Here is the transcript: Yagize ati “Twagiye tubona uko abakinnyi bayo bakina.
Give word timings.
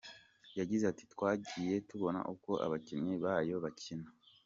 Yagize 0.59 0.83
ati 0.91 1.03
“Twagiye 1.13 1.75
tubona 1.89 2.19
uko 2.33 2.51
abakinnyi 2.65 3.15
bayo 3.23 3.55
bakina. 3.63 4.09